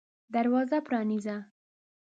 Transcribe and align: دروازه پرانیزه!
دروازه 0.35 0.77
پرانیزه! 0.87 1.37